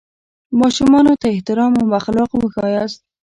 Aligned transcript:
ماشومانو 0.61 1.13
ته 1.21 1.27
احترام 1.35 1.71
او 1.81 1.87
اخلاق 1.99 2.29
وښیاست. 2.35 2.99